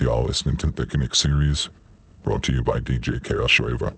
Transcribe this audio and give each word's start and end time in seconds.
Y'all 0.00 0.24
listening 0.24 0.56
to 0.56 0.70
the 0.70 0.86
series, 1.14 1.68
brought 2.22 2.42
to 2.44 2.54
you 2.54 2.62
by 2.62 2.80
DJ 2.80 3.22
Chaos 3.22 3.50
Schraver. 3.50 3.94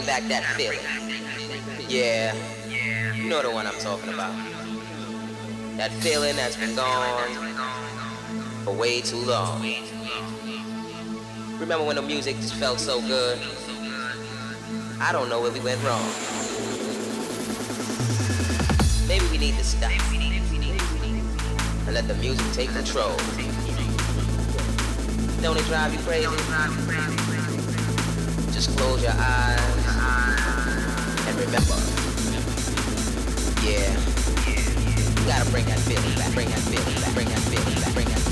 Bring 0.00 0.06
back 0.06 0.28
that 0.28 0.44
feeling. 0.56 0.78
Yeah, 1.88 2.34
you 3.14 3.28
know 3.28 3.42
the 3.42 3.50
one 3.50 3.66
I'm 3.66 3.74
talking 3.74 4.12
about. 4.12 4.34
That 5.76 5.90
feeling 6.00 6.36
that's 6.36 6.56
been 6.56 6.74
gone 6.76 7.28
for 8.64 8.74
way 8.74 9.00
too 9.00 9.18
long. 9.18 9.62
Remember 11.58 11.84
when 11.84 11.96
the 11.96 12.02
music 12.02 12.36
just 12.36 12.54
felt 12.54 12.78
so 12.78 13.00
good? 13.02 13.38
I 15.00 15.12
don't 15.12 15.28
know 15.28 15.40
where 15.40 15.52
we 15.52 15.60
went 15.60 15.82
wrong. 15.84 16.04
Maybe 19.08 19.26
we 19.30 19.38
need 19.38 19.56
to 19.56 19.64
stop. 19.64 19.90
And 21.86 21.94
let 21.94 22.06
the 22.06 22.14
music 22.14 22.46
take 22.52 22.70
control. 22.70 23.16
Don't 25.42 25.56
it 25.56 25.64
drive 25.64 25.92
you 25.92 25.98
crazy? 26.00 26.26
Just 28.52 28.76
close 28.76 29.02
your 29.02 29.12
eyes 29.16 29.79
remember. 31.46 31.76
Yeah. 33.64 33.96
You 35.16 35.26
gotta 35.26 35.50
bring 35.50 35.64
that 35.66 35.80
feeling 35.80 36.14
back, 36.16 36.32
bring 36.34 36.48
that 36.48 36.58
feeling 36.68 37.00
back, 37.00 37.14
bring 37.14 37.28
that 37.28 37.38
feeling 37.48 37.74
back, 37.80 37.94
bring 37.94 38.08
that 38.08 38.18
feeling 38.18 38.24
back, 38.24 38.29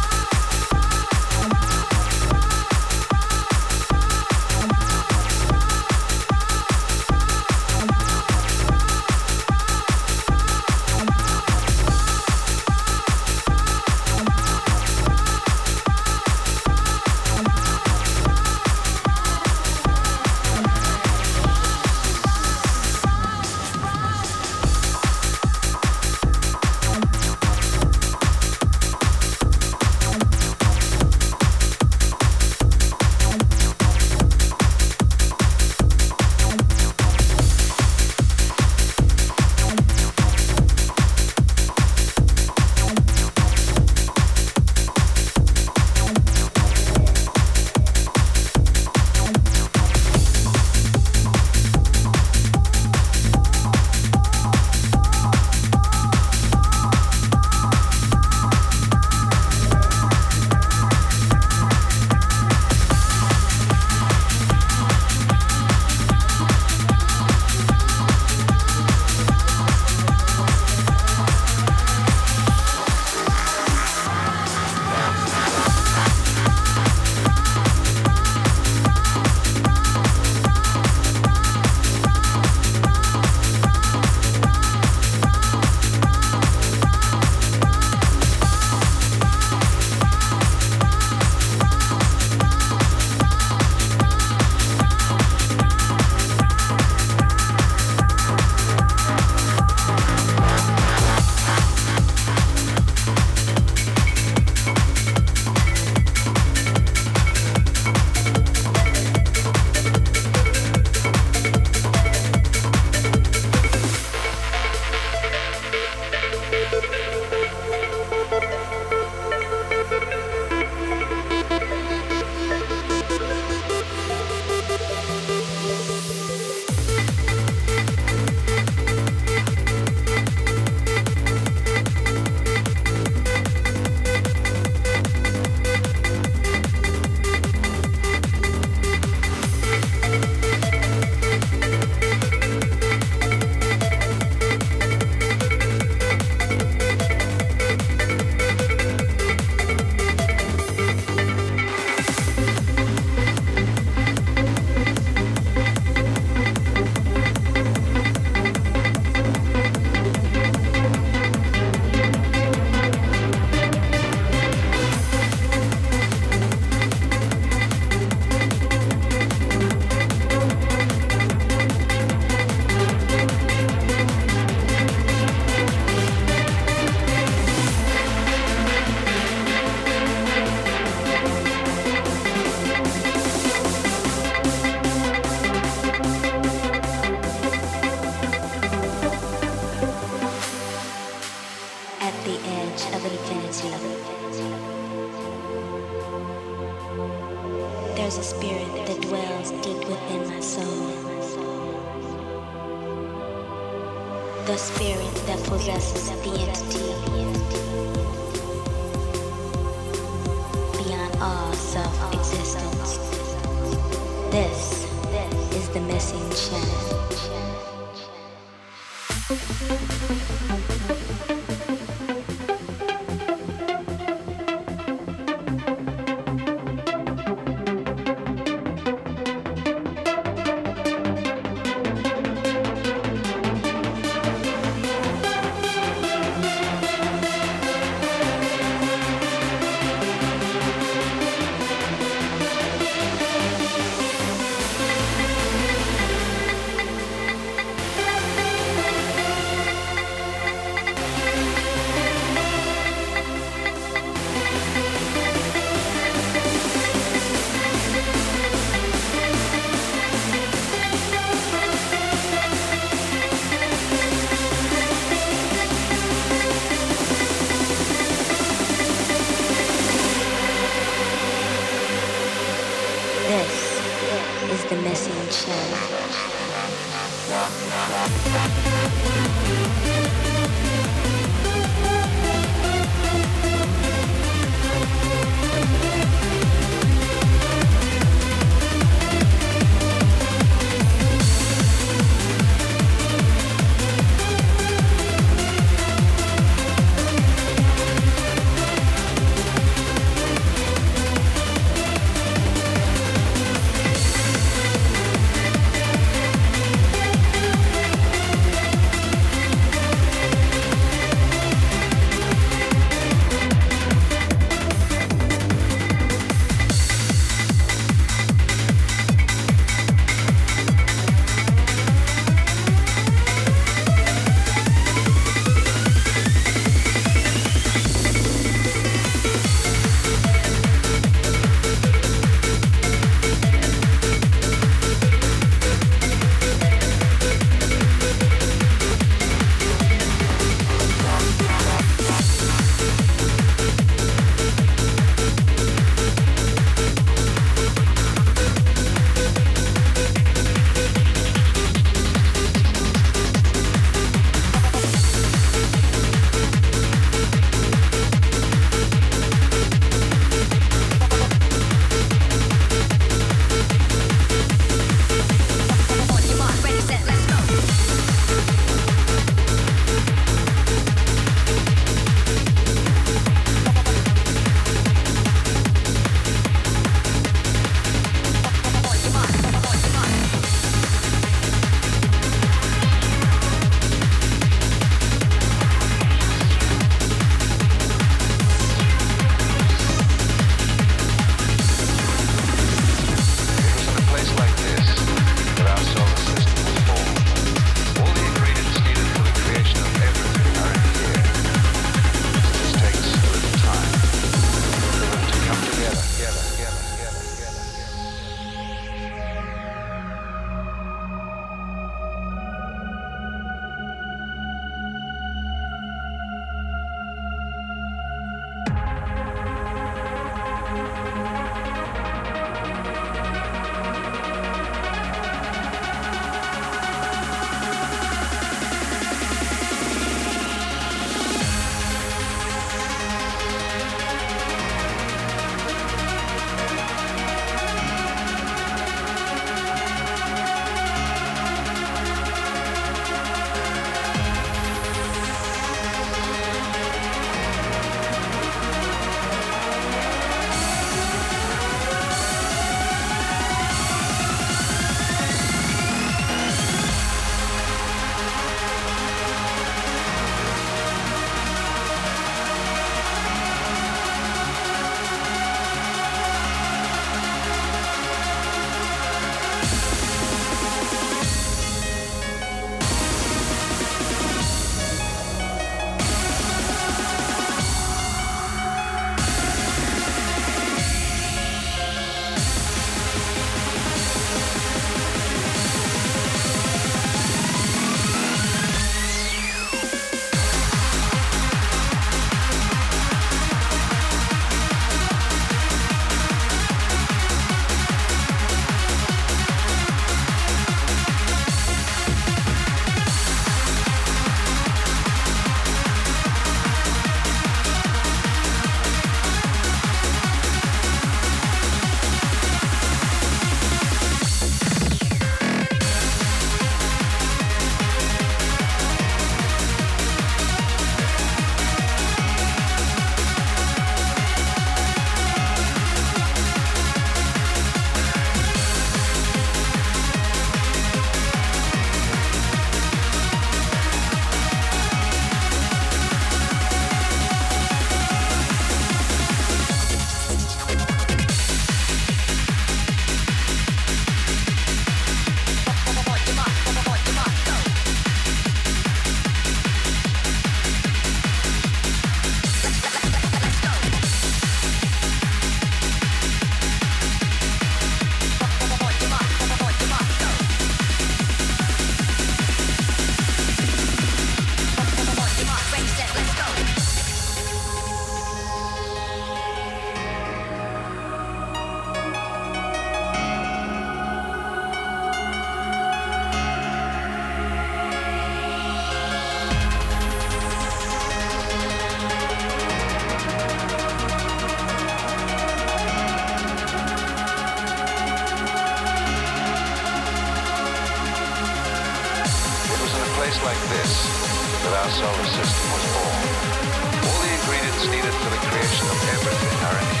creation 599.23 599.47
of 599.47 600.00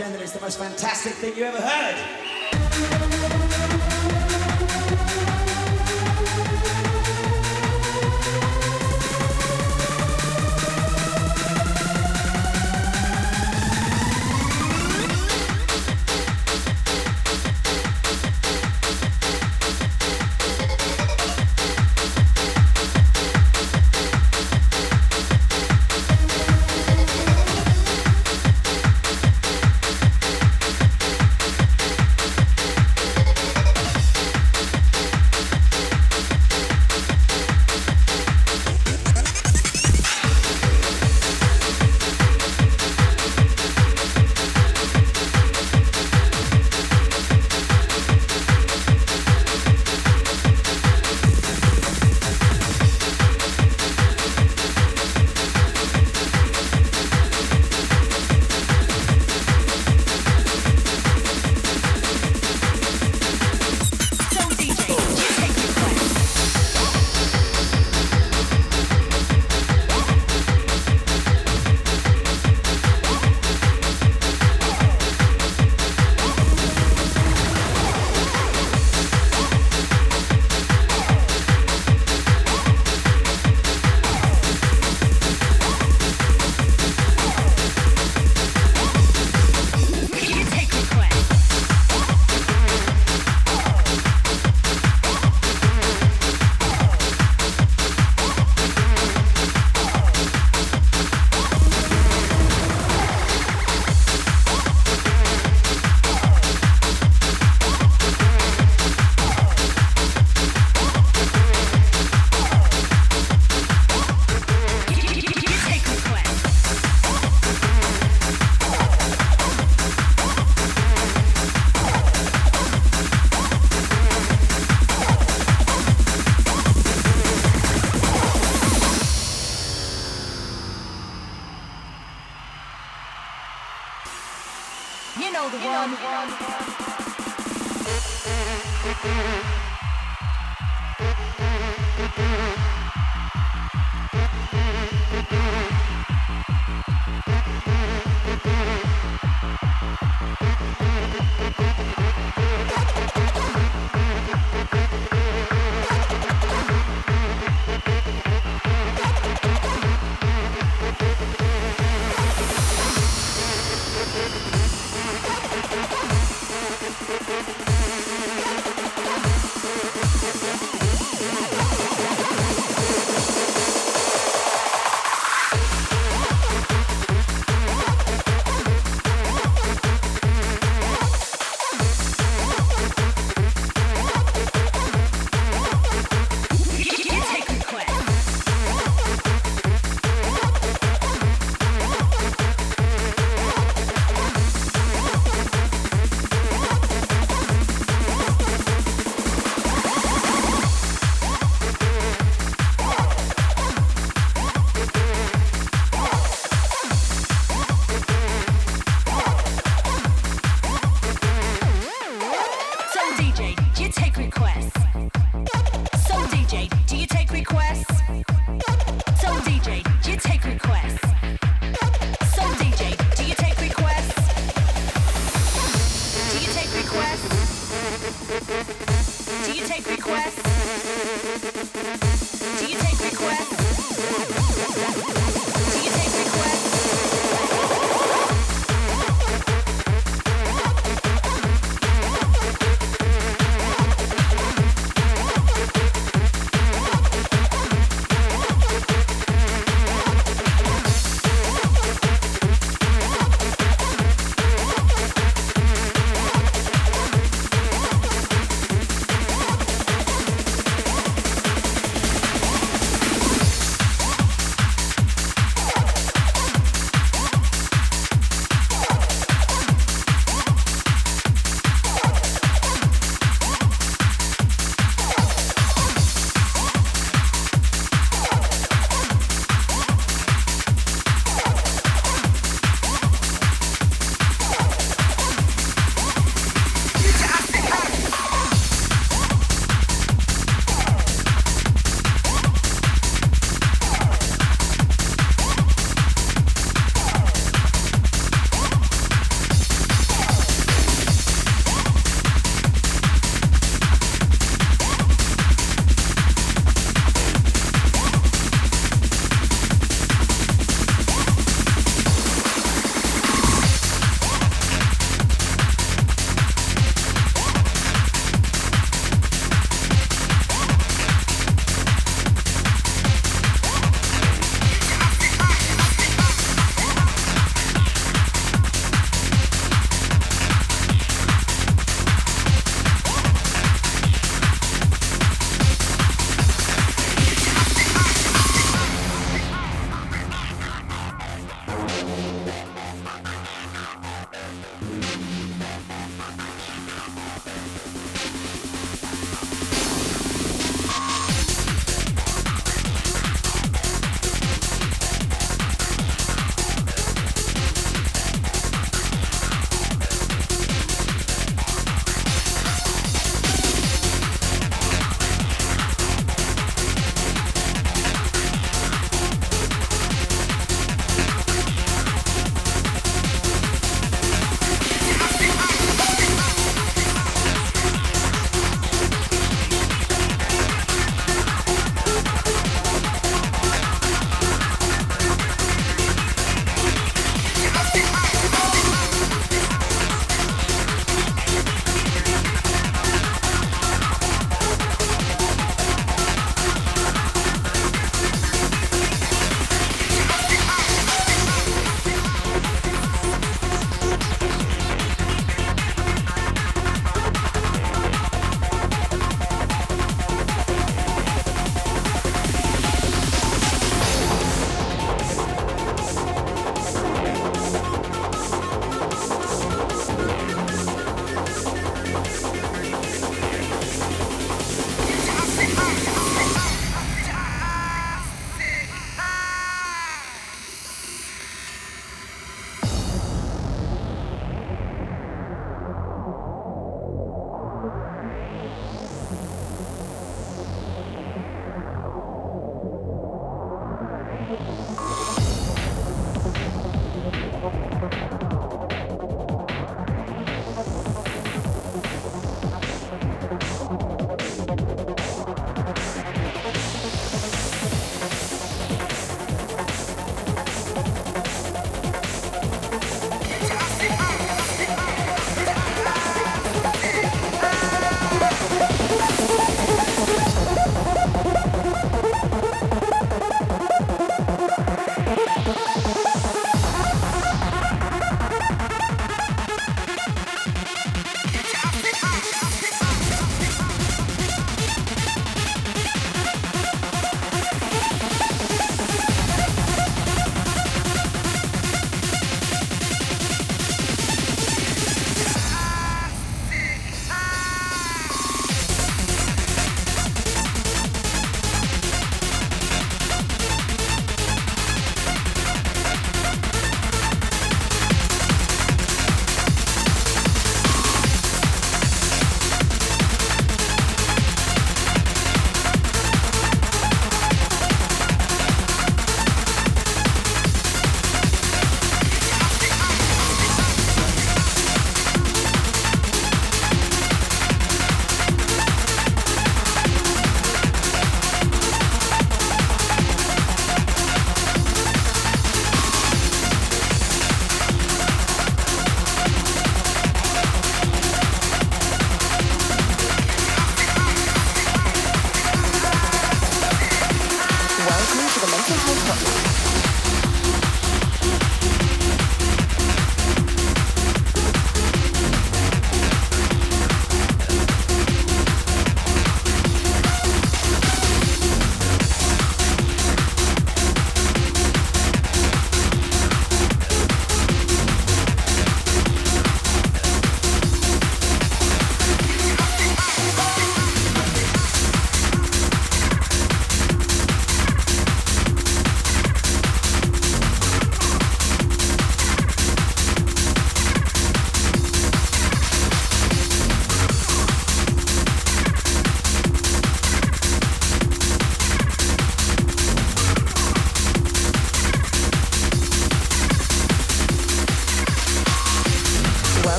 pretend 0.00 0.14
that 0.14 0.22
it's 0.22 0.32
the 0.32 0.40
most 0.40 0.58
fantastic 0.58 1.12
thing 1.12 1.36
you 1.36 1.44
ever 1.44 1.60
heard. 1.60 2.19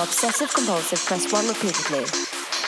You're 0.00 0.06
obsessive 0.06 0.50
compulsive, 0.54 0.98
press 1.04 1.30
1 1.30 1.48
repeatedly. 1.48 2.04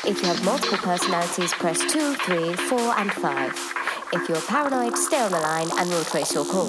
If 0.04 0.20
you 0.20 0.28
have 0.28 0.44
multiple 0.44 0.76
personalities, 0.76 1.54
press 1.54 1.80
2, 1.90 2.14
3, 2.14 2.52
4, 2.52 2.78
and 2.98 3.10
5. 3.10 3.74
If 4.12 4.28
you're 4.28 4.40
paranoid, 4.42 4.98
stay 4.98 5.18
on 5.18 5.32
the 5.32 5.40
line 5.40 5.70
and 5.78 5.88
we'll 5.88 6.04
trace 6.04 6.34
your 6.34 6.44
call. 6.44 6.68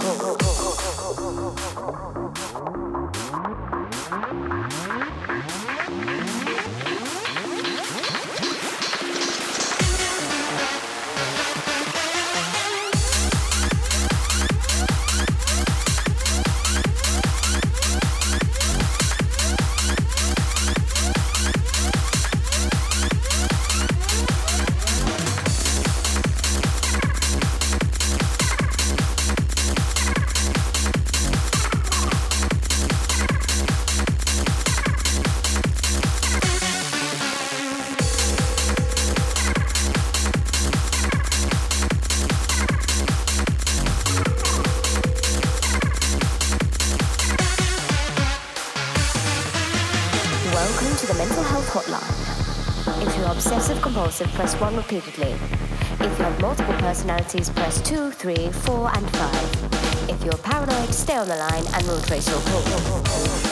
Press 54.30 54.56
1 54.60 54.76
repeatedly. 54.76 55.32
If 56.00 56.02
you 56.02 56.26
have 56.26 56.42
multiple 56.42 56.74
personalities, 56.76 57.50
press 57.50 57.82
2, 57.82 58.12
3, 58.12 58.52
4, 58.52 58.92
and 58.96 59.10
5. 59.10 60.10
If 60.10 60.24
you're 60.24 60.38
paranoid, 60.38 60.94
stay 60.94 61.16
on 61.18 61.28
the 61.28 61.36
line 61.36 61.66
and 61.74 61.88
we'll 61.88 62.02
trace 62.02 62.28
your 62.30 62.40
call. 62.42 63.43